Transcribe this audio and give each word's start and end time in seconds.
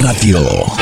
Radio. 0.00 0.81